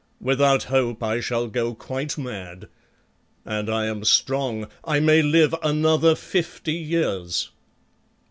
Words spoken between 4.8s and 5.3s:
I may